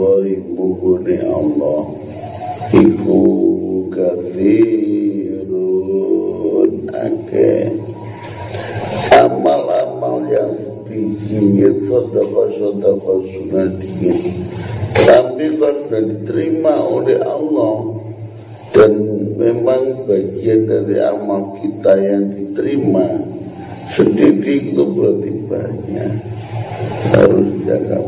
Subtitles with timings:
[0.00, 1.84] intawa ibune Allah
[2.72, 3.20] iku
[3.92, 5.52] kathirun
[6.88, 7.76] ake
[9.12, 14.16] amal-amal yang sedikit sedekah-sedekah sunnah dikit
[15.04, 18.00] tapi kan sudah diterima oleh Allah.
[18.70, 18.92] Dan
[19.34, 23.02] memang bagian dari amal kita yang diterima
[23.90, 26.14] sedikit itu berarti banyak.
[27.10, 27.99] Harus jaga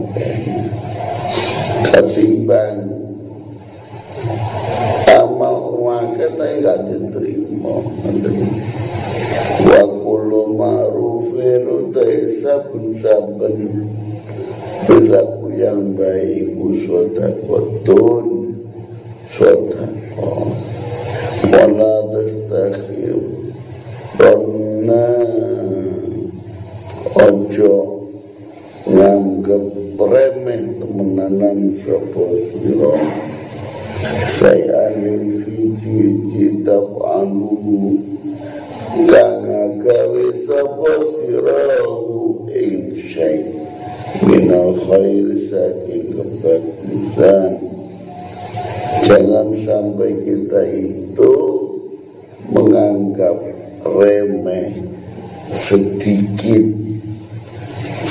[12.53, 13.57] utai saben-saben
[14.85, 17.72] perilaku yang baik usodakotun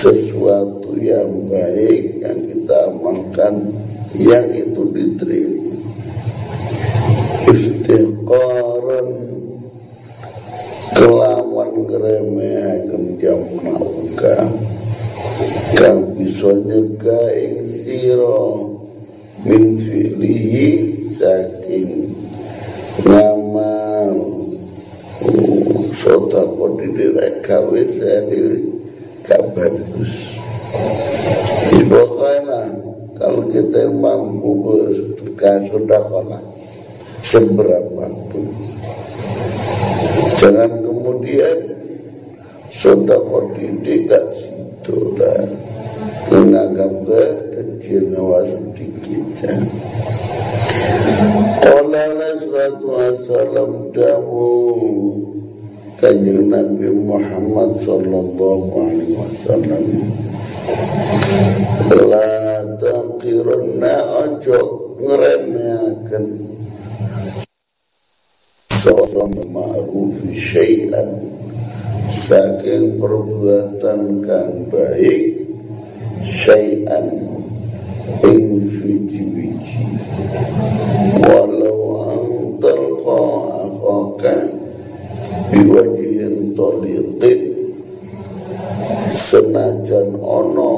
[0.01, 3.69] sesuatu yang baik yang kita amalkan
[4.17, 5.77] yang itu diterima.
[7.45, 9.09] Istiqaran
[10.97, 12.89] kelawan keremehan
[13.21, 14.49] jam nauka
[15.77, 17.29] kang bisa nyegah
[58.41, 59.85] sallallahu alaihi wasallam
[62.09, 62.33] la
[62.81, 64.59] taqirna ojo
[64.97, 66.25] ngeremehaken
[68.81, 71.21] Sofram ma'ruf syai'an
[72.09, 75.45] saking perbuatan kang baik
[76.25, 77.13] syai'an
[78.25, 79.85] ing suci-suci
[81.29, 84.49] walau antal akhaka
[85.53, 87.40] biwajihin toliqin
[89.15, 90.73] senajan ono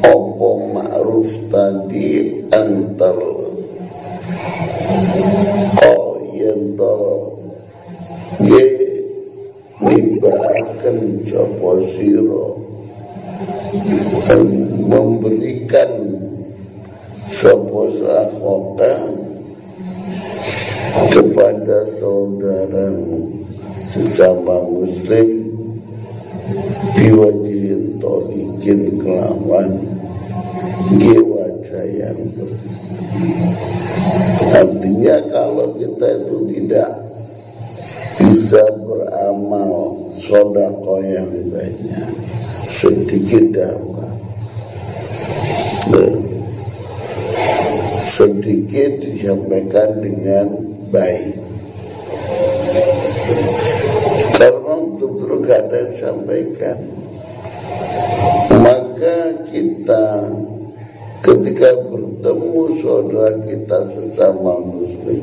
[0.00, 3.18] opo ma'ruf tadi antar
[5.76, 7.00] qayantar
[8.40, 8.64] ye
[9.80, 12.48] nimbaaken sapa sira
[14.24, 14.44] dan
[14.88, 15.92] memberikan
[17.28, 18.94] sebuah akhwata
[21.12, 23.44] kepada saudaramu
[23.84, 25.45] sesama muslim
[26.96, 29.70] biwajin tolikin kelawan
[30.96, 32.18] wajah yang
[34.56, 36.90] artinya kalau kita itu tidak
[38.16, 42.10] bisa beramal sodako yang banyak
[42.70, 44.12] sedikit dakwah.
[48.06, 50.46] Sedikit disampaikan dengan
[50.88, 51.45] baik
[62.26, 65.22] bertemu saudara kita sesama muslim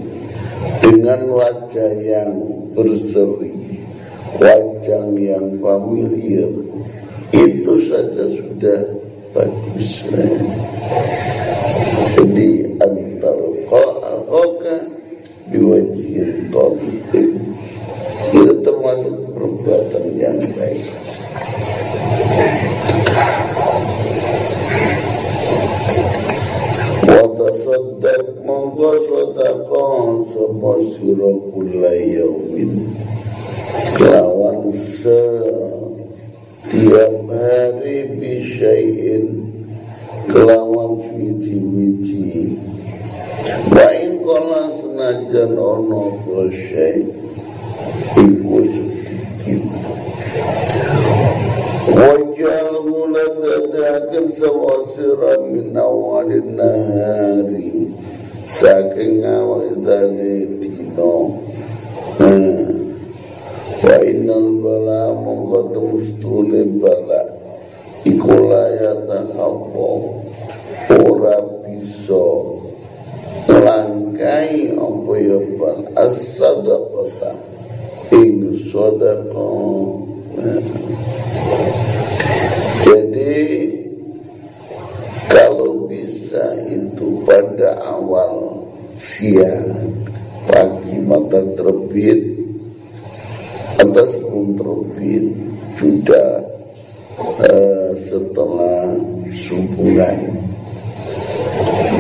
[0.80, 2.32] dengan wajah yang
[2.72, 3.52] berseri
[4.40, 6.48] wajah yang familiar.
[7.34, 8.80] Itu saja sudah
[9.36, 10.08] bagus
[12.14, 14.78] jadi antar qa'aqa
[15.52, 15.93] biwajihin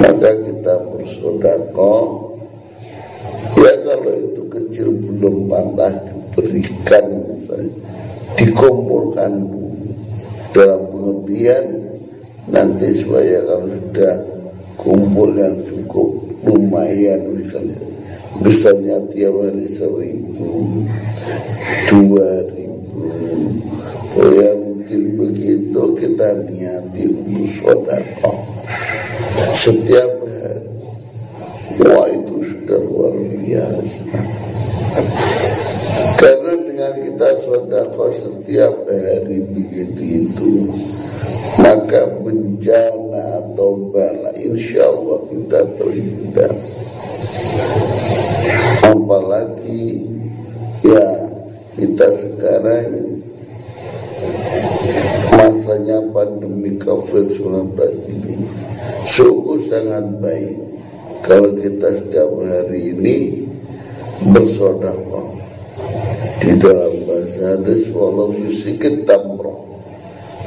[0.03, 1.95] maka kita bersodako
[3.55, 5.95] ya kalau itu kecil belum patah
[6.35, 7.07] diberikan
[8.35, 9.31] dikumpulkan
[10.51, 11.87] dalam pengertian
[12.51, 14.15] nanti supaya kalau sudah
[14.75, 17.79] kumpul yang cukup lumayan misalnya
[18.43, 20.83] misalnya tiap hari seribu
[21.87, 23.07] dua ribu.
[24.19, 24.59] Oh yang
[25.15, 28.62] begitu kita niati untuk sodako
[29.51, 30.71] setiap hari
[31.83, 33.13] wah itu sudah luar
[33.43, 34.03] biasa.
[36.23, 40.01] Karena dengan kita sodako setiap hari begitu
[40.31, 40.53] itu
[41.59, 46.53] Maka bencana atau bala insya Allah kita terhindar.
[48.89, 50.09] Apalagi
[50.81, 51.09] ya
[51.77, 53.21] kita sekarang
[55.33, 57.82] masanya pandemi COVID-19 ini sungguh
[59.73, 60.53] sangat baik
[61.25, 63.17] kalau kita setiap hari ini
[64.29, 65.33] bersodakoh
[66.37, 69.65] di dalam bahasa hadis walau yusikit tamroh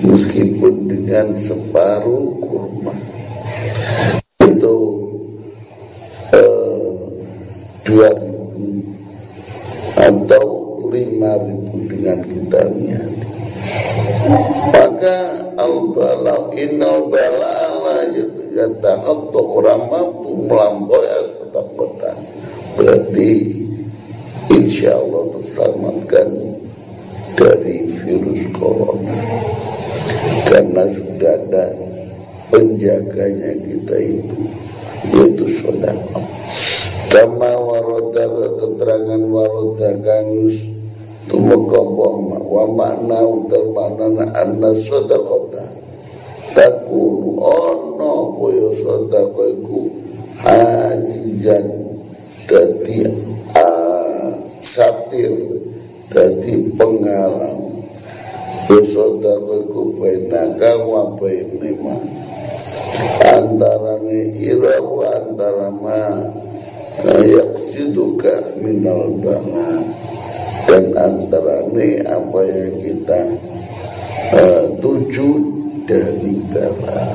[0.07, 2.95] meskipun dengan separuh kurma.
[4.47, 4.77] Itu
[6.31, 6.95] eh,
[7.83, 8.79] dua ribu
[9.99, 10.47] atau
[10.95, 13.27] lima ribu dengan kita niati
[14.71, 15.19] maka
[15.59, 17.97] al bala inal bala ala
[18.57, 22.17] yatahattu orang mampu melampaui ketakutan
[22.81, 23.31] berarti
[24.57, 26.29] insya Allah terselamatkan
[27.37, 29.19] dari virus corona.
[30.47, 31.67] Karena sudah ada
[32.49, 34.39] penjaganya kita itu
[35.07, 36.19] yaitu saudara
[37.11, 38.27] kama waroda
[38.59, 40.67] keterangan waroda kangus
[41.27, 45.67] tumeka wa makna uta makna anna sadaqata
[46.55, 49.81] takunu ono koyo sadaqah iku
[50.43, 51.67] hajizan
[52.47, 53.27] dadi
[54.77, 55.33] satir
[56.13, 57.81] dadi pengalaman
[58.67, 61.97] Besodaku ku bainaka wa bainima
[63.23, 66.03] Antarane ira wa antara ma
[67.07, 69.87] Yaksiduka minal bala
[70.67, 73.21] Dan antarane apa yang kita
[74.35, 75.31] uh, tuju
[75.87, 77.07] dari bala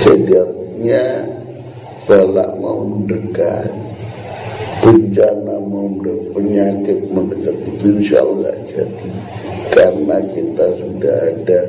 [0.00, 1.04] Jadi artinya
[2.08, 3.86] bala mau mendekat
[4.86, 9.10] bencana mau mendekat, penyakit mendekat itu insya Allah jadi
[9.74, 11.60] karena kita sudah ada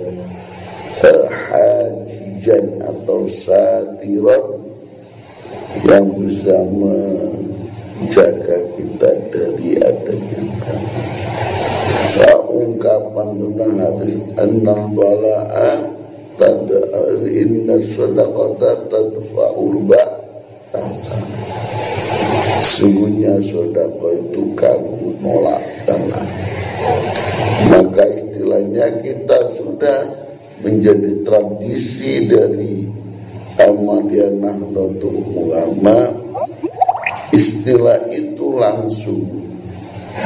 [1.01, 4.45] uh, hajizan atau satiran
[5.89, 6.05] yang
[6.47, 6.63] bisa
[7.99, 10.43] menjaga kita dari adanya
[12.47, 15.75] ungkapan tentang hadis enam bala'a
[16.39, 16.79] tada
[17.27, 20.87] inna sadaqata tadfa'ul ba'ata
[22.63, 26.27] sungguhnya sodako itu kagum nolak tanah
[27.75, 29.99] maka sebelumnya kita sudah
[30.63, 32.87] menjadi tradisi dari
[33.59, 36.26] Ahmadiyah Nahdlatul Ulama
[37.31, 39.21] istilah itu langsung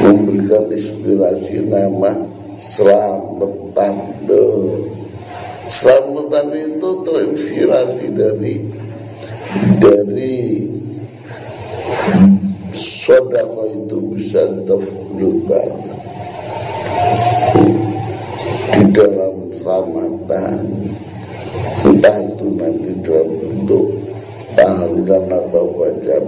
[0.00, 2.14] memberikan inspirasi nama
[2.56, 4.12] selamatan
[5.66, 8.54] selamatan itu terinspirasi dari
[9.82, 10.36] dari
[12.72, 15.72] sodako itu bisa tafulban
[18.72, 20.64] di dalam selamatan
[21.82, 23.86] entah itu nanti dalam bentuk
[24.56, 26.21] tahlilan atau baca-bacaan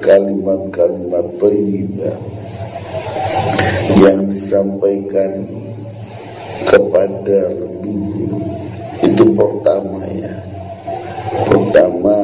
[0.00, 2.18] kalimat-kalimat thayyibah
[4.00, 5.44] yang disampaikan
[6.64, 8.40] kepada leluhur
[9.04, 10.34] itu pertama ya.
[11.44, 12.16] Pertama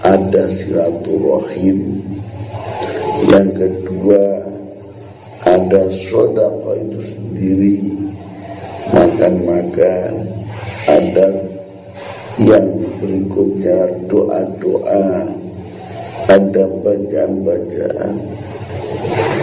[0.00, 2.00] ada silaturahim.
[3.28, 4.24] Yang kedua
[5.44, 7.78] ada sodako itu sendiri.
[8.90, 10.12] Makan-makan
[10.88, 11.28] ada
[12.40, 12.66] yang
[12.98, 15.39] berikutnya doa-doa
[16.30, 18.14] ada bacaan-bacaan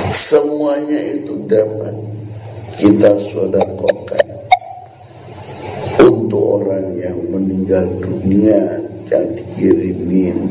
[0.07, 1.95] semuanya itu dapat
[2.79, 4.27] kita sodakokan.
[5.99, 8.79] Untuk orang yang meninggal dunia
[9.11, 10.47] yang dikirimin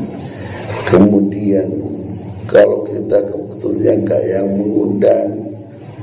[0.85, 1.73] kemudian
[2.45, 5.29] kalau kita kebetulan gak yang mengundang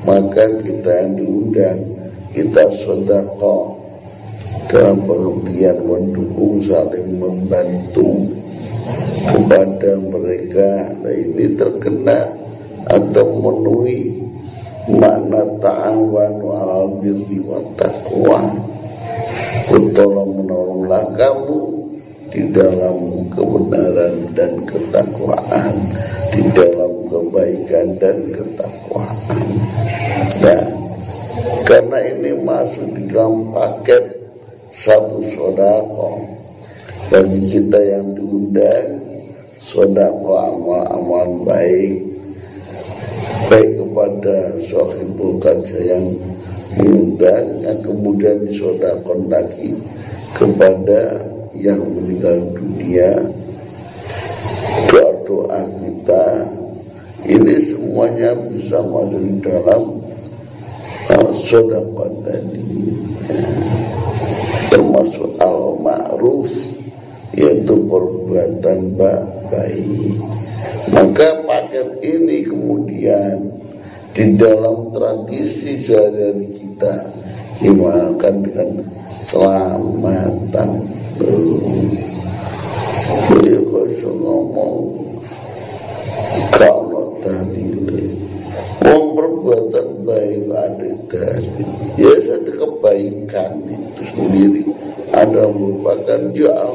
[0.03, 1.79] maka kita yang diundang
[2.35, 3.79] kita sodako.
[4.64, 8.26] Dalam pengertian mendukung saling membantu
[9.29, 10.71] kepada mereka.
[11.00, 12.21] Nah ini terkena
[12.88, 14.12] atau memenuhi
[15.00, 18.41] makna ta'awanu al birri wa taqwa.
[19.64, 21.61] Bertolong menolonglah kamu
[22.29, 22.99] di dalam
[23.31, 25.75] kebenaran dan ketakwaan
[26.35, 29.19] di dalam kebaikan dan ketakwaan.
[30.43, 30.64] Nah
[31.64, 34.05] karena ini masuk di dalam paket
[34.75, 36.43] satu sodako
[37.12, 39.00] bagi kita yang diundang
[39.61, 42.00] sodako amal-amal baik.
[43.44, 46.16] Baik kepada sohibul kaca yang
[46.80, 49.76] mengundang yang kemudian disodakon lagi
[50.32, 51.20] kepada
[51.52, 53.12] yang meninggal dunia.
[54.88, 56.25] Doa-doa kita
[57.28, 59.82] ini semuanya bisa masuk di dalam
[61.12, 62.64] uh, sodakon tadi
[63.28, 63.44] ya.
[64.73, 66.49] termasuk al-ma'ruf
[67.34, 70.18] yaitu perbuatan baik.
[70.90, 73.54] Maka paket ini kemudian
[74.10, 76.94] di dalam tradisi sehari-hari kita
[77.62, 78.70] dimakan dengan
[79.06, 80.70] selamatan.
[84.04, 84.94] Ngomong?
[86.54, 88.04] Kalau dalile
[88.84, 91.64] Wong perbuatan baik ada dari
[91.96, 94.64] ya ada kebaikan itu sendiri.
[95.14, 96.72] Ada merupakan jual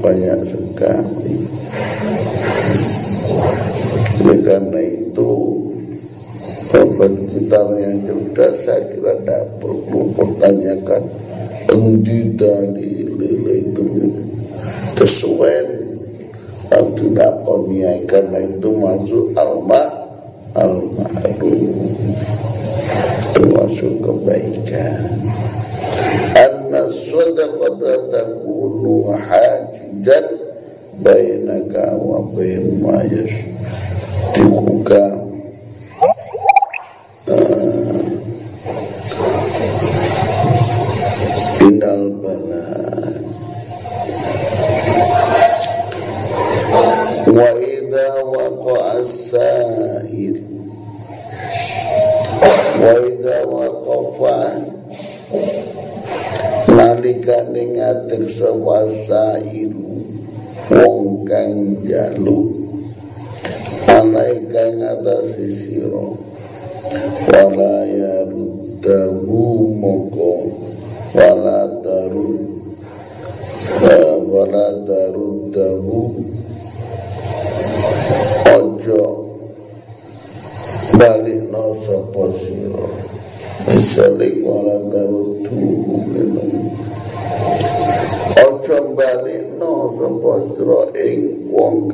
[0.00, 1.36] banyak sekali
[4.26, 5.30] oleh karena itu
[6.96, 11.02] bagi kita yang cerdas saya kira tidak perlu pertanyakan
[11.70, 13.10] endi dalil
[13.52, 13.84] itu
[14.96, 15.66] kesuwen
[16.72, 19.82] kalau tidak komiai karena itu masuk alma
[20.56, 21.06] alma
[23.36, 25.00] termasuk kebaikan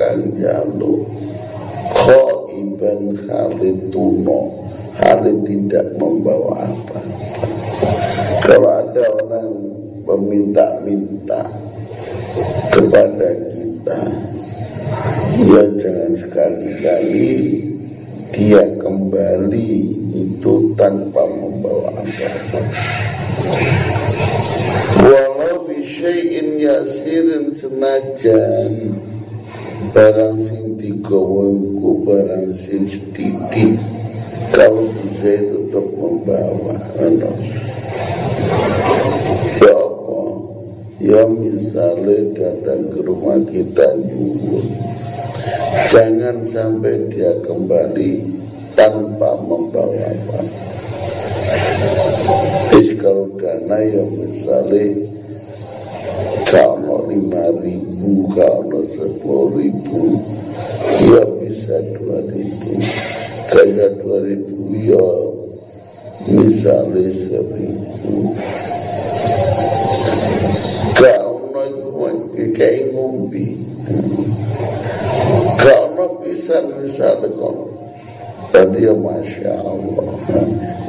[0.02, 1.06] kang jalu
[2.02, 4.38] khaiban khalituna
[32.52, 33.11] barang sing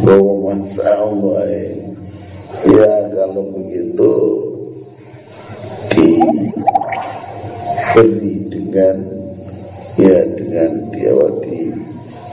[0.03, 1.47] bahwa masya Allah
[2.67, 4.13] ya kalau begitu
[5.95, 8.99] diberi dengan
[9.95, 11.71] ya dengan dia di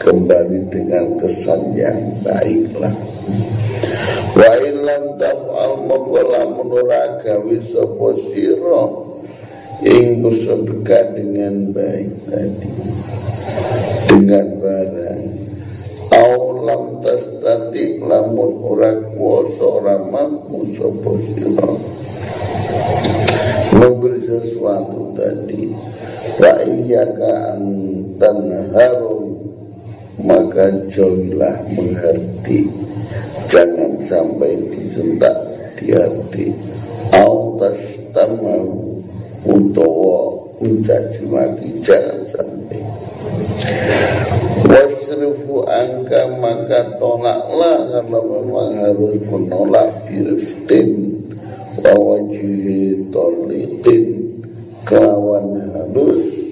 [0.03, 2.93] kembali dengan kesan yang baiklah
[4.35, 9.15] wa ilam taf'al mongkola menuragawi sopo siro
[9.81, 12.69] ing bersedekah dengan baik tadi.
[14.11, 15.00] Dengan barang
[18.59, 20.91] ora kuasa ora mampu siro
[23.79, 25.71] memberi sesuatu tadi
[26.43, 27.65] wa iyyaka an
[28.19, 29.31] tanharum
[30.25, 32.69] maka jauhilah mengerti.
[33.51, 35.35] Jangan sampai disentak
[35.81, 36.47] di hati.
[37.17, 39.01] Autas tamau
[39.43, 42.79] utawa mencaci maki jangan sampai
[45.11, 51.19] wasrifu angka maka tolaklah karena memang harus menolak biriftin
[51.83, 54.31] wawajuhi tolikin
[54.87, 56.47] kelawan halus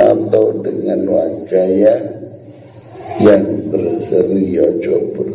[0.00, 2.04] atau dengan wajah yang
[3.20, 5.28] yang berseri coba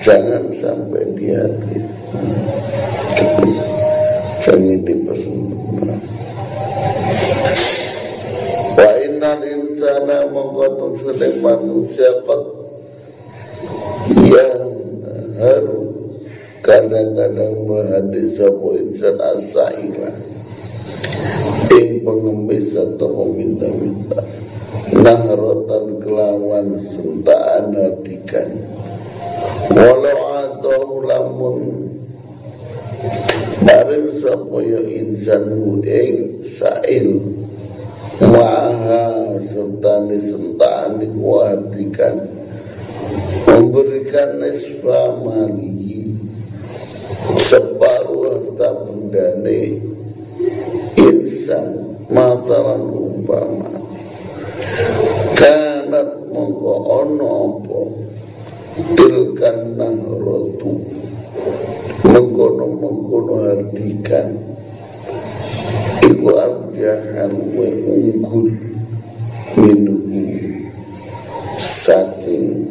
[0.00, 1.78] jangan sampai di hati.
[4.40, 6.00] Jangan dipersembahkan
[8.76, 8.92] wa
[9.42, 12.42] insana mengkotum sudah manusia kot
[14.26, 14.62] yang
[15.36, 15.86] harus
[16.62, 20.16] kadang-kadang berhadis sebuah insan asailah
[21.76, 24.22] ing pengemis atau meminta-minta.
[24.86, 28.48] Nahrotan kelawan sentaan artikan
[29.74, 31.58] walau atau lamun.
[33.66, 35.50] Bareng sapa ya insan
[35.82, 37.45] ing sail
[38.24, 42.16] maha serta sentaan dikuartikan
[43.44, 46.16] memberikan nisfa mali
[47.36, 49.80] separuh harta bendane
[50.96, 51.68] insan
[52.08, 53.70] mataran umpama.
[55.36, 57.28] Kanat mongko ono
[57.60, 57.80] apa?
[58.96, 59.76] Tilkan
[60.20, 60.72] rotu
[62.04, 64.45] mengkono-mengkono hardikan
[69.56, 70.22] minuhu
[71.60, 72.68] saking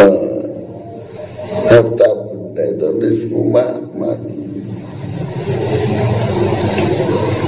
[0.00, 0.40] uh,
[1.68, 4.38] harta benda itu disebut mani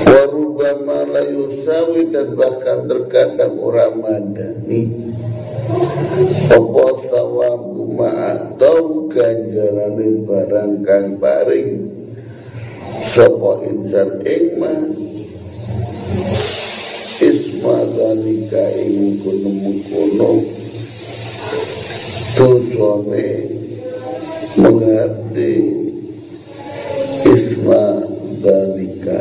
[0.04, 4.82] warubama la yusawi dan bahkan terkadang orang madani.
[6.50, 10.72] Apa tawabu ma'atau ganjaran barang
[11.22, 11.70] paring?
[13.00, 14.74] Sapa insan ikma
[18.30, 20.44] rica en un tono muy colón,
[22.36, 23.48] todo suave,
[24.56, 25.74] lugar de
[27.24, 29.20] espadarica.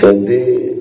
[0.00, 0.75] Sandé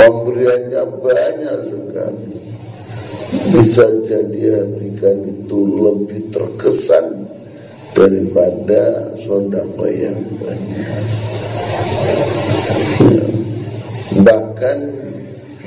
[0.00, 2.32] Pemberiannya banyak sekali.
[3.52, 7.28] Bisa jadi hatikan itu lebih terkesan
[7.90, 11.04] Daripada sodako yang banyak.
[14.24, 14.78] Bahkan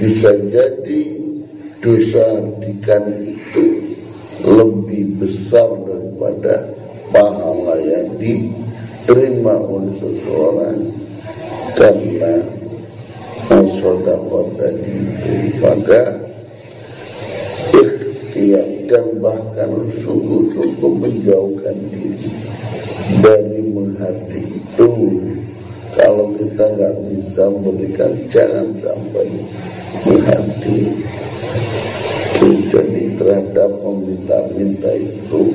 [0.01, 1.03] bisa jadi
[1.83, 3.65] dosa hatikan itu
[4.49, 6.73] lebih besar daripada
[7.13, 10.79] pahala yang diterima oleh seseorang
[11.75, 12.62] karena
[13.83, 14.75] sodakotan
[15.59, 16.01] maka
[17.75, 22.15] ikhtiar dan bahkan sungguh-sungguh menjauhkan diri
[23.19, 24.91] dari menghati itu.
[25.93, 29.27] Kalau kita nggak bisa memberikan jangan sampai
[30.07, 30.79] menghati.
[32.43, 35.52] Jadi terhadap meminta-minta itu.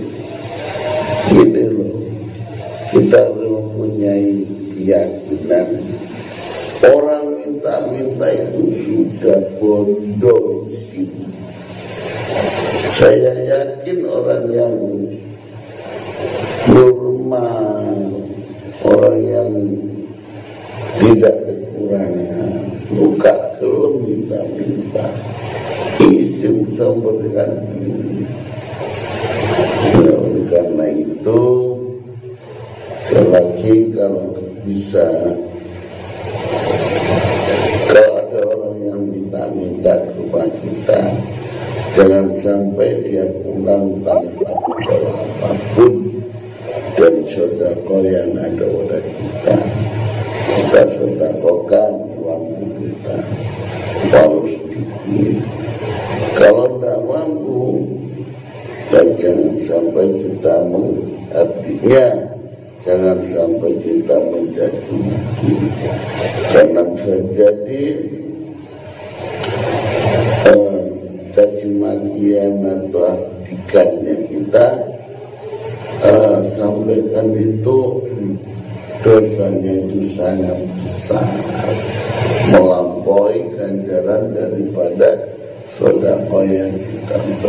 [86.47, 87.48] playing.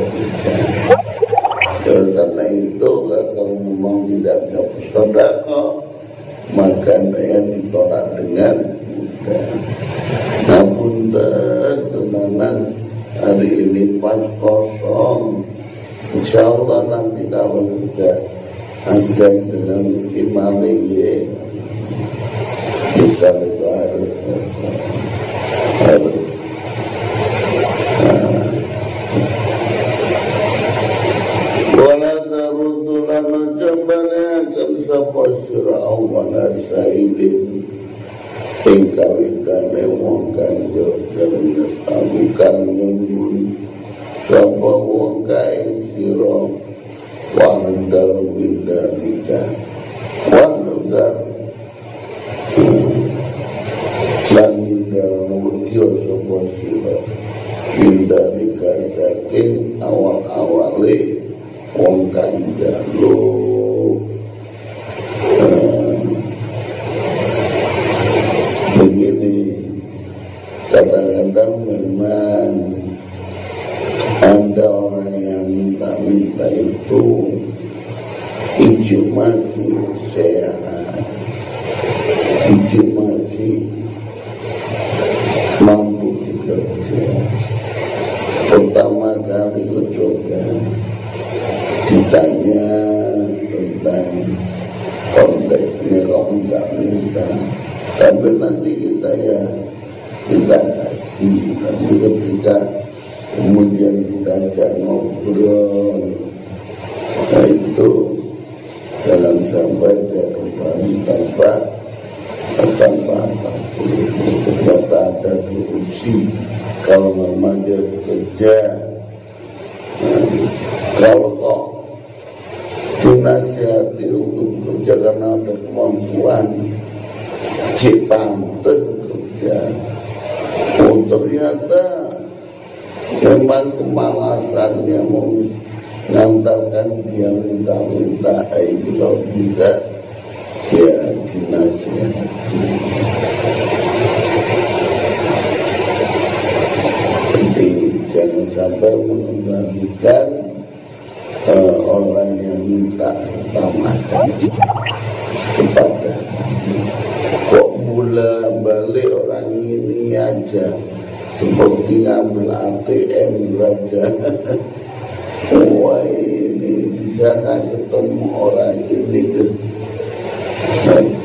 [85.61, 85.88] Love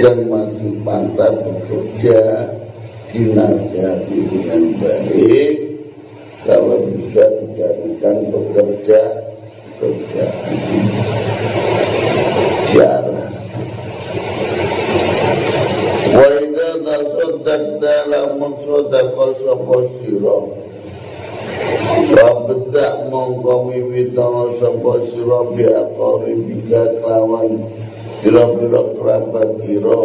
[0.04, 2.20] dan masih pantas bekerja
[3.08, 5.56] dinasihati dengan baik.
[6.44, 9.00] Kalau bisa dijadikan bekerja
[9.80, 10.26] bekerja
[12.76, 13.32] jarang
[16.12, 20.38] wa idza tasaddaqta lamun sadaqa sapa sira?
[22.12, 27.56] Rabda mongko miwitono sapa sira bi aqribika kelawan
[28.24, 30.00] pira-pira kerabat ira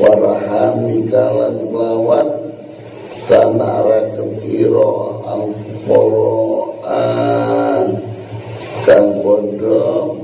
[0.00, 2.28] warahami kalan kelawan
[3.12, 4.96] sanara ketira
[5.28, 6.32] al fuqara
[8.88, 10.16] kang bondo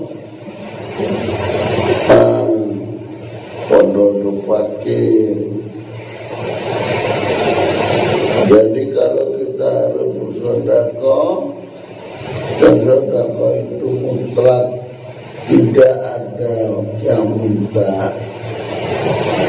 [3.68, 5.36] bondo fakir
[8.48, 11.52] jadi kalau kita harus bersodako
[12.60, 14.66] dan sodako itu mutlak.
[15.44, 16.73] Tidak ada
[17.74, 18.06] minta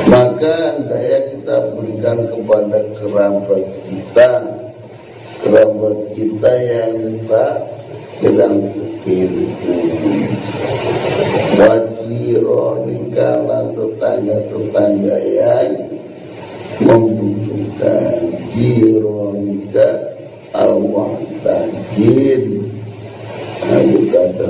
[0.09, 4.29] maka hendaknya kita berikan kepada kerabat kita
[5.45, 6.97] kerabat kita yang
[7.29, 7.57] tak
[8.17, 8.57] sedang
[13.13, 15.71] kala tetangga-tetangga yang
[16.81, 18.21] membutuhkan.
[18.55, 19.87] Jironika
[20.55, 22.43] al-wahtajin
[23.65, 24.47] ayo kita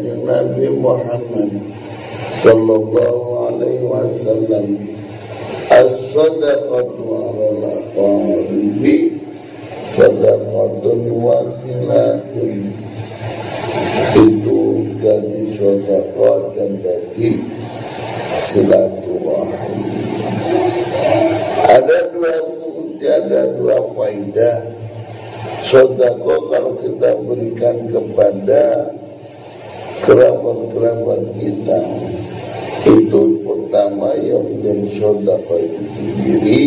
[0.00, 1.52] kanjeng Nabi Muhammad
[2.40, 4.66] sallallahu alaihi wasallam.
[5.68, 9.20] As-sadaqatu 'alal aqaribi
[9.92, 12.58] sadaqatun wasilatun.
[14.16, 14.60] Itu
[15.04, 17.30] jadi sedekah dan jadi
[18.40, 19.84] silaturahim.
[21.68, 24.58] Ada dua fungsi ada dua faidah
[25.60, 28.90] sedekah kalau kita berikan kepada
[30.04, 31.80] kerabat-kerabat kita
[32.88, 36.62] itu pertama yang menjadi sedekah itu sendiri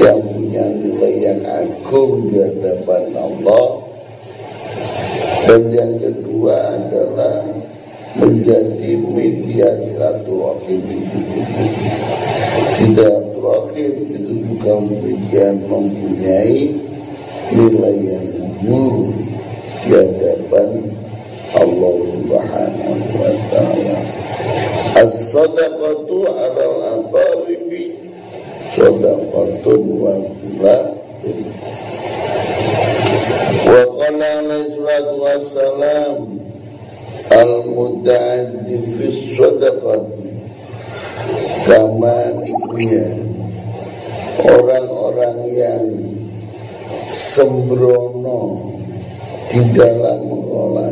[0.00, 3.68] yang punya nilai yang agung di hadapan Allah.
[5.46, 7.46] Dan yang kedua adalah
[8.18, 10.82] menjadi media silaturahim
[12.72, 16.74] silaturahim itu juga demikian mempunyai
[17.52, 18.26] nilai yang
[18.64, 19.12] luhur
[19.86, 20.95] di hadapan
[21.56, 23.96] Allah Subhanahu wa taala.
[25.00, 27.96] As-sadaqatu 'alal aqaribi.
[28.76, 31.38] Sadaqatun wasilatun
[33.66, 36.16] wa qala alaihi salatu wassalam
[37.32, 40.28] al muta'addi fi sadaqati.
[41.66, 42.46] Kama
[44.46, 45.86] orang-orang yang
[47.10, 48.70] sembrono
[49.50, 50.86] di dalam mengelola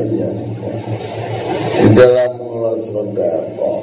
[1.75, 3.75] di dalam mengelola sodako.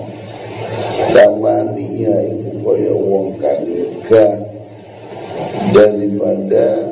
[1.12, 3.64] Kama dia itu kaya wong kang
[5.72, 6.91] daripada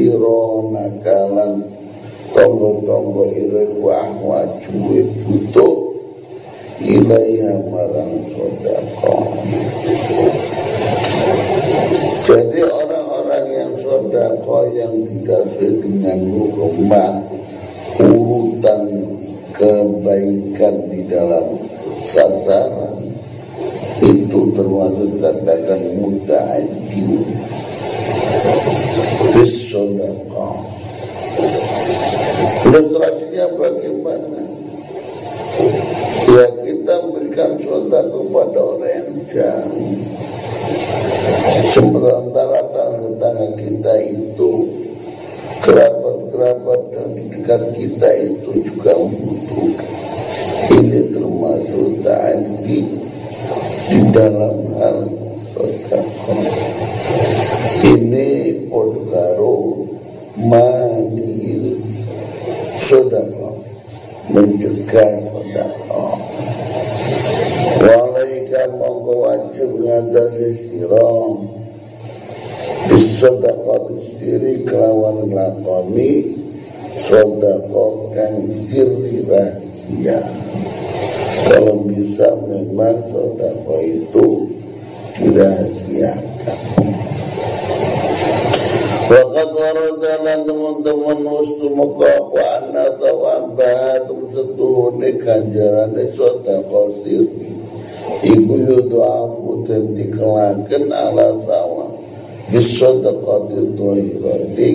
[0.00, 1.60] wajiro nakalan
[2.32, 5.76] tonggo-tonggo ira wah wajuwe butuh
[6.80, 9.14] ilaiha marang sodako.
[12.24, 17.12] Jadi orang-orang yang sodako yang tidak sesuai dengan hukumah
[18.00, 18.82] urutan
[19.52, 21.44] kebaikan di dalam
[22.00, 22.96] sasaran
[24.00, 25.80] itu termasuk katakan
[29.70, 30.58] bisodaqah
[32.66, 34.42] ilustrasinya bagaimana?
[36.26, 39.94] Ya kita berikan sodako kepada orang yang jauh.
[41.70, 42.18] Sementara
[89.10, 97.50] Wakat waradalan teman-teman mustu muka apa anna sawabatum setuhune ganjarane sodako sirri
[98.22, 101.90] Iku yudu afu dan dikelakan ala sawa
[102.54, 104.70] Bisodako itu hirati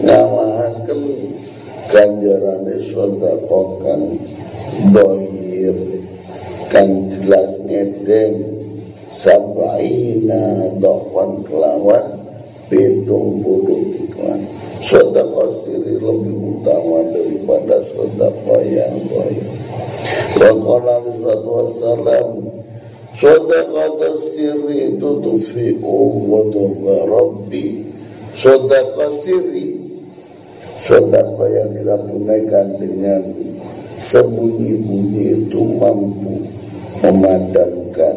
[0.00, 1.00] ngalahakan
[1.92, 4.00] ganjarane sodako kan
[4.96, 5.76] doi zahir
[6.70, 8.34] kan jelas ngedeng.
[9.08, 12.17] Sabaina dokwan kelawan
[12.68, 14.40] pitung puluh iklan
[14.78, 19.42] Sodako siri lebih utama daripada sodako yang baik
[20.38, 22.28] Wakala Alaihi Wasallam
[23.18, 25.98] Sodako siri itu tufi'u
[26.30, 26.40] wa
[27.08, 27.66] Rabbi.
[28.30, 29.74] Sodako siri
[30.78, 33.22] Sodako yang kita tunaikan dengan
[33.98, 36.46] sembunyi-bunyi itu mampu
[37.02, 38.16] memadamkan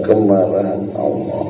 [0.00, 1.46] kemarahan Allah.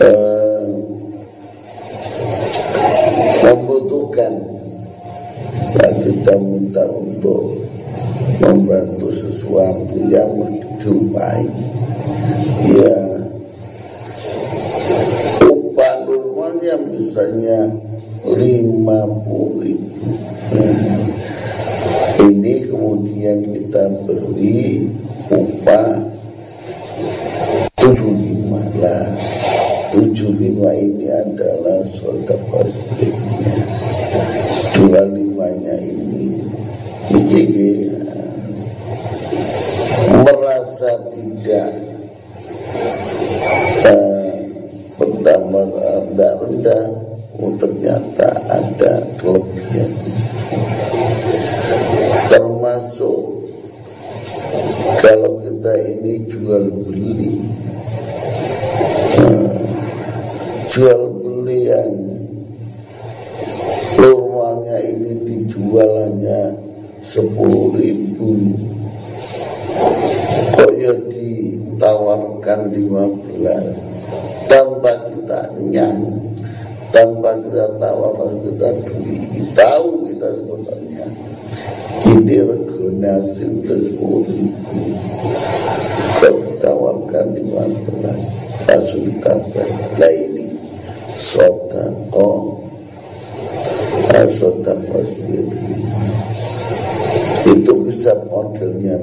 [0.00, 0.31] Eh,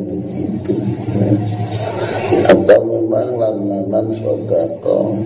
[0.09, 0.73] begitu
[2.49, 5.17] atau memang lananan sodako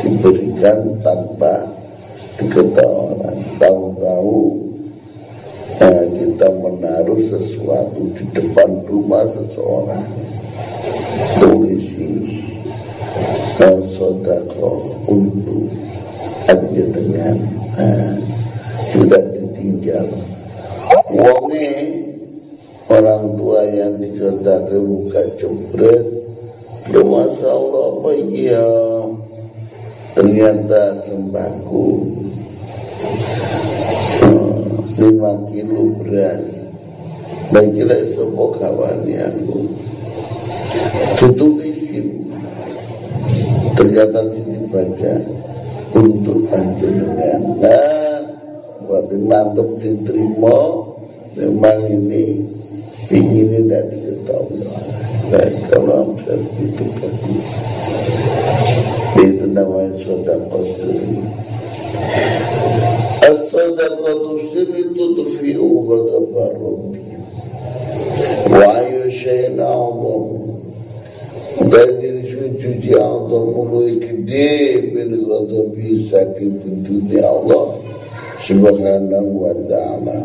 [0.00, 0.78] diberikan
[50.02, 50.58] diterima
[51.38, 52.42] memang ini
[53.14, 54.66] ingin tidak diketahui.
[55.30, 57.48] Baik kalau begitu bagus
[59.22, 61.20] itu namanya sodako siri
[63.22, 65.04] as-sodako siri itu
[65.86, 67.00] ghadabar rabbi
[68.50, 70.24] wa ayu syai'in a'zam
[71.70, 74.50] dari sujud a'zam mulai gede
[74.90, 77.81] bin ghadabi saking tentunya Allah
[78.42, 80.18] subhanahu wa ta'ala.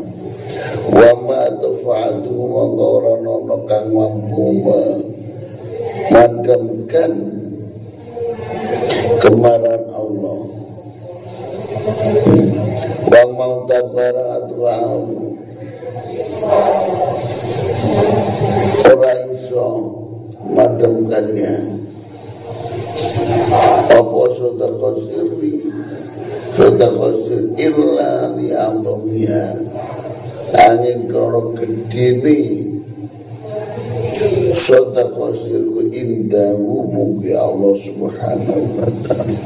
[0.90, 4.58] Wa ma tafa'aluhu maka orang kang mampu
[6.10, 7.12] memadamkan
[9.22, 10.40] kemarahan Allah.
[13.08, 15.38] Wa mau tabara atwa'u
[18.88, 19.68] orang iso
[20.52, 21.54] madamkannya
[23.88, 25.47] apa sedekah sirri
[26.58, 28.50] sirri illa li
[30.58, 32.66] angin krono gedini
[34.58, 39.38] sedekah sirku indahu mugi Allah subhanahu wa ta'ala.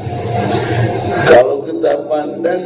[1.28, 2.64] Kalau kita pandang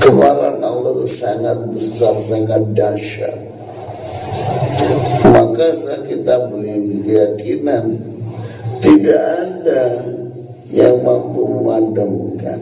[0.00, 3.36] kemarahan Allah sangat besar, sangat dahsyat.
[5.28, 5.68] Maka
[6.08, 8.00] kita beri keyakinan
[8.80, 9.82] tidak ada
[10.74, 12.58] yang mampu memadamkan.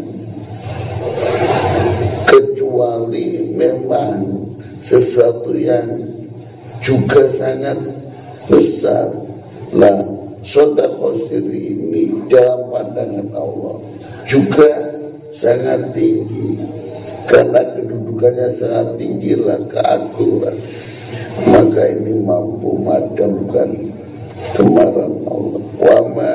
[2.29, 4.21] Kecuali memang
[4.85, 5.89] sesuatu yang
[6.85, 7.81] juga sangat
[8.53, 9.09] besar.
[9.73, 10.05] Lah
[10.45, 13.81] sodako siri ini dalam pandangan Allah
[14.29, 14.69] juga
[15.33, 16.61] sangat tinggi.
[17.33, 20.57] Karena kedudukannya sangat tinggi lah keaguran
[21.49, 23.73] maka ini mampu madamkan
[24.53, 25.63] kemarahan Allah.
[25.81, 26.33] Wa ma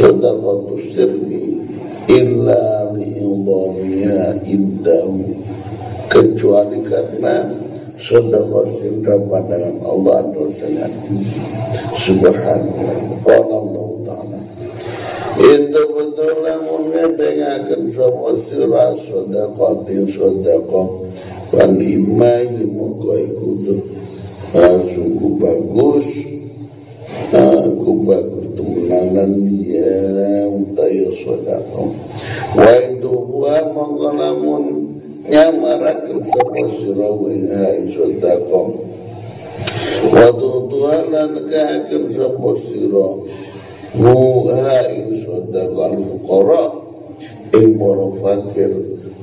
[0.00, 1.60] sadaqatu sirri
[2.08, 5.20] illa li'idhamiha indahu
[6.08, 7.44] kecuali karena
[8.00, 10.88] sedekah sirri pandangan Allah adalah sangat
[12.00, 12.96] subhanallah
[13.28, 14.40] Allah taala
[15.36, 20.88] itu betul lamun ngedengaken sapa sira sedekatin sedekah
[21.52, 23.48] wan imahi mongko iku
[24.80, 26.08] suku bagus
[27.36, 28.39] aku bagus
[29.10, 31.90] dia utayo sedekah
[32.54, 34.64] wa itu wa mongko lamun
[35.26, 37.10] nyamaraken sapa sira
[37.74, 38.66] ing sedekah
[40.14, 43.08] wa tuduhalan kaken sapa sira
[44.94, 46.64] ing sedekah al-fuqara
[47.58, 48.72] ing para fakir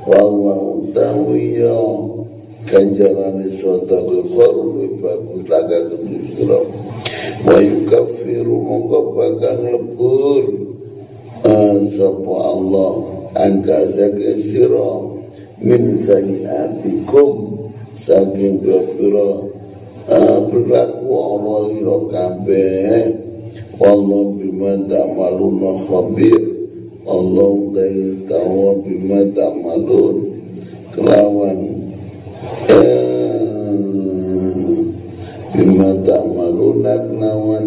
[0.04, 1.80] wa wa utawi ya
[2.68, 6.60] ganjarane sedekah khairul bagus laga kudu sira
[7.46, 10.44] wa yukaffiru mongko bakal lebur
[11.94, 12.94] sapa Allah
[13.38, 14.92] angka zakat sira
[15.62, 17.58] min sayiatikum
[17.94, 19.30] saking pira-pira
[20.50, 23.02] berlaku Allah ira kabeh
[23.78, 26.42] wallahu bima ta'maluna khabir
[27.08, 30.16] Allah dari tahu bima ta'malun
[30.94, 31.60] kelawan
[35.54, 35.90] bima
[36.68, 37.66] ta'maluna kelawan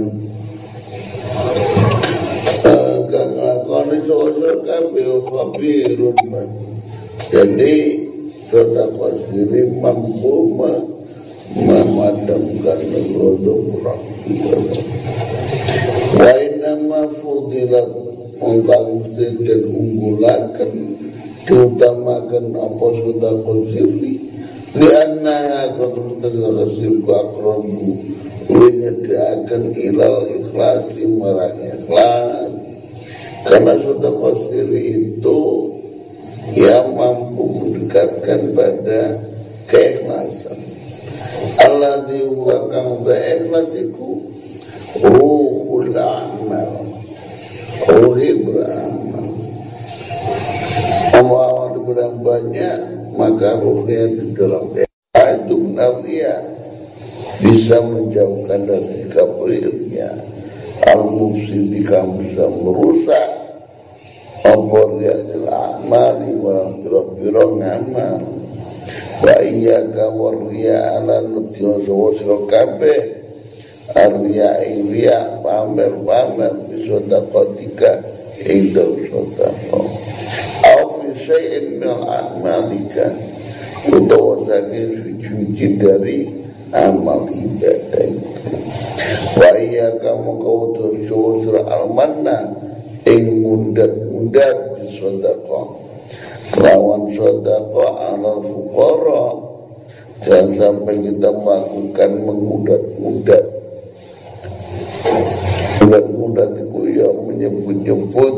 [3.11, 6.17] kang lakoni sosok kabeh khabirun
[7.33, 7.75] jadi
[8.45, 10.53] sedekah siri mampu
[11.57, 12.81] memadamkan
[13.17, 13.55] rodo
[16.21, 17.91] wa inama fudilat
[18.39, 20.71] mongkang dan unggulakan
[21.49, 24.15] diutamakan apa sedekah siri
[24.77, 25.37] li anna
[25.67, 27.89] akan sedekah siri akrabu
[29.51, 32.51] akan ilal ikhlasi marang ikhlas.
[33.47, 35.41] Karena sedekah siri itu
[36.55, 39.03] yang mampu mendekatkan pada
[39.67, 40.59] keikhlasan.
[41.63, 44.11] Allah diwakang ikhlas itu
[44.99, 46.73] ruhul amal
[47.89, 49.29] ruhi beramal
[51.17, 52.79] awal kurang banyak
[53.15, 56.60] maka ruhnya di dalam itu benar dia
[57.41, 60.11] bisa menjauhkan dari kafirnya
[60.93, 63.29] al-mufsidi bisa merusak.
[64.41, 65.15] Apa ya
[65.49, 68.21] amali orang piro-piro ngamal.
[69.21, 73.21] Wa iya ka warriya ala nutyo sawo sira kabeh
[73.93, 78.01] arya pamer-pamer bisoda kotika
[78.41, 79.93] ing sodako
[80.65, 83.13] au fi syai'in min amalika
[83.93, 86.19] utawa saking suci dari
[86.75, 88.31] amal ibadah itu.
[89.39, 92.51] Wa iya kamu kau tu surah al-manna.
[93.09, 95.67] Ing mundat-mundat di sedekah
[96.53, 99.25] kelawan sedekah alal fuqara
[100.21, 103.45] jangan sampai kita melakukan mengudat-udat
[105.81, 108.35] Mudat-mudat itu ya menyebut-nyebut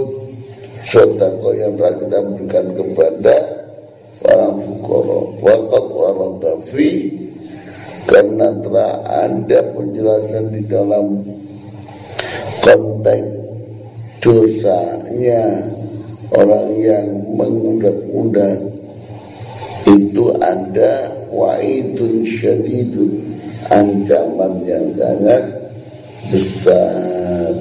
[0.80, 3.36] sedekah yang telah kita berikan kepada
[4.22, 4.56] orang
[6.38, 7.21] tafi karena
[8.72, 11.20] telah ada penjelasan di dalam
[12.64, 13.28] konteks
[14.24, 15.60] dosanya
[16.32, 18.64] orang yang mengundat-undat
[19.92, 23.12] itu ada wa'idun syadidun
[23.68, 25.44] ancaman yang sangat
[26.32, 27.52] besar.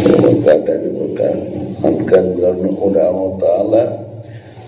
[0.00, 1.28] Maka dari maka
[2.08, 2.72] karena
[3.04, 3.84] Allah Ta'ala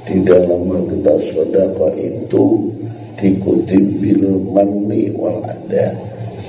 [0.05, 2.68] di dalam kita sodaka itu
[3.23, 5.87] dikutip bil mani wal ada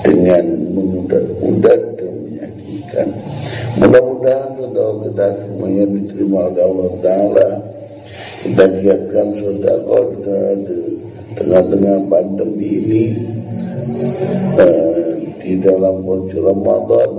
[0.02, 3.08] dengan mengundat-undat kebaikan.
[3.78, 7.50] Mudah-mudahan kita kita semuanya diterima oleh Allah Taala.
[8.44, 10.04] Kita giatkan sedekah
[10.68, 10.78] di
[11.38, 13.06] tengah-tengah pandemi ini
[14.60, 17.10] uh, di dalam bulan Ramadan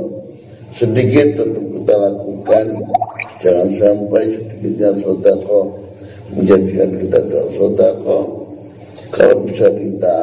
[0.75, 2.67] sedikit tetap kita lakukan
[3.39, 5.67] jangan sampai sedikitnya sedekah
[6.35, 8.34] menjadikan kita sedekah kalau
[9.55, 10.19] bisa kita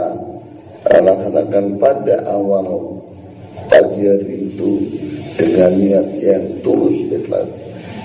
[0.92, 3.00] laksanakan pada awal
[3.72, 4.72] pagi hari itu
[5.40, 7.48] dengan niat yang tulus ikhlas.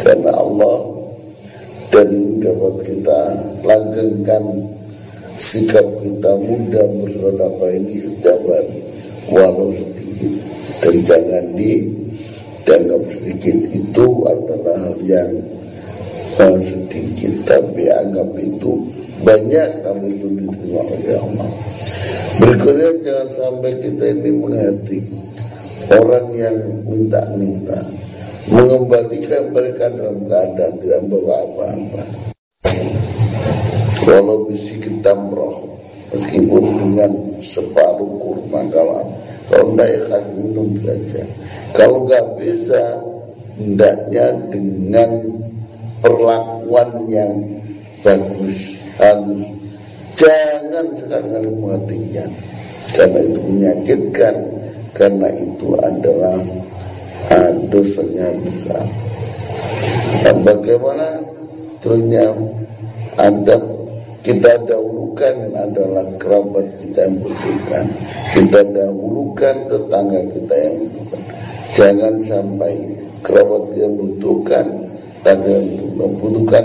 [0.06, 0.86] Karena Allah
[1.90, 3.20] dan dapat kita
[3.66, 4.70] langgengkan
[5.34, 8.78] sikap kita mudah bersedekah ini setiap hari
[9.26, 10.30] walau sedikit
[10.78, 11.90] dan jangan di
[12.62, 15.32] dianggap sedikit itu adalah hal yang
[16.38, 18.86] uh, sedikit tapi anggap itu
[19.24, 21.50] banyak kalau itu diterima oleh Allah.
[22.36, 24.98] Berikutnya jangan sampai kita ini menghati
[25.88, 27.80] orang yang minta-minta
[28.52, 32.02] mengembalikan mereka dalam keadaan tidak bawa apa-apa.
[34.06, 35.66] Walau bisi tamroh
[36.14, 37.12] meskipun dengan
[37.42, 39.02] separuh kurma kalau
[39.50, 41.22] kalau tidak ya kasih minum saja.
[41.74, 42.82] Kalau nggak bisa
[43.58, 45.10] hendaknya dengan
[46.04, 47.32] perlakuan yang
[48.04, 49.44] bagus halus
[50.16, 52.24] jangan sekali-kali mengertinya
[52.94, 54.34] karena itu menyakitkan.
[54.96, 56.40] Karena itu adalah
[57.28, 58.80] uh, dosanya besar.
[60.24, 61.20] Dan bagaimana
[61.84, 62.32] terusnya
[63.20, 63.56] ada
[64.24, 67.84] kita dahulukan adalah kerabat kita yang membutuhkan
[68.34, 71.22] kita dahulukan tetangga kita yang membutuhkan
[71.70, 72.74] jangan sampai
[73.22, 74.66] kerabat kita membutuhkan
[75.22, 75.56] tetangga
[75.94, 76.64] membutuhkan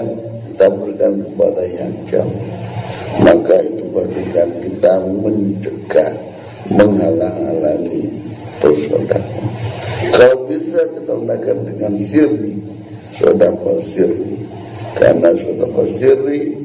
[0.70, 2.62] kita kepada yang jauh
[3.20, 6.12] maka itu bagikan kita mencegah
[6.72, 8.08] menghalang-halangi
[8.64, 9.50] bersodakoh.
[10.16, 12.56] Kalau bisa kita lakukan dengan sirri,
[13.12, 14.40] sodakoh sirri.
[14.96, 16.56] Karena sodakoh sirri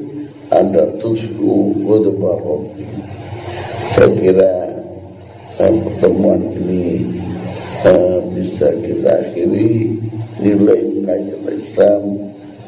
[0.53, 2.85] ada tusku wadubah robbi.
[3.97, 4.53] Saya kira
[5.57, 7.03] eh, pertemuan ini
[7.83, 9.97] eh, bisa kita akhiri
[10.39, 12.03] nilai-nilai Islam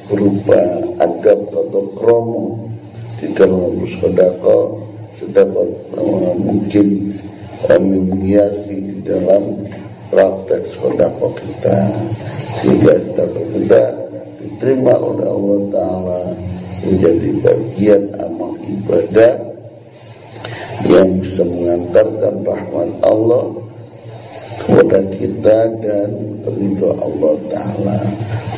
[0.10, 0.58] berupa
[0.98, 2.66] adab atau kromo
[3.22, 4.82] di dalam sodako
[5.14, 5.70] sedapat
[6.42, 7.14] mungkin
[7.70, 9.62] menghiasi di dalam
[10.10, 11.78] praktek sodako kita
[12.58, 13.82] sehingga kita, kita
[14.42, 16.22] diterima oleh Allah Ta'ala
[16.90, 19.34] menjadi bagian amal ibadah
[20.90, 23.44] yang bisa mengantarkan rahmat Allah
[24.70, 26.10] kepada kita dan
[26.46, 28.00] ridho Allah Ta'ala.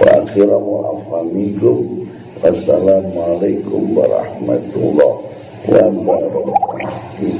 [0.03, 2.03] Wa akhiramu afhamikum
[2.43, 5.23] wassalamualaikum warahmatullahi
[5.71, 7.30] wabarakatuh.